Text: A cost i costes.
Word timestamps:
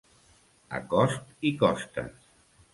A 0.77 0.79
cost 0.95 1.47
i 1.53 1.53
costes. 1.61 2.29